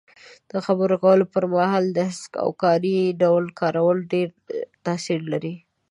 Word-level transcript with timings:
د 0.51 0.53
خبرو 0.65 0.95
کولو 1.03 1.25
پر 1.33 1.43
مهال 1.53 1.83
د 1.93 1.97
هسک 2.09 2.33
او 2.43 2.49
کاري 2.63 2.99
ډول 3.21 3.45
کارول 3.59 3.97
ډېر 4.13 4.27
تاثیر 4.85 5.19
لري. 5.31 5.55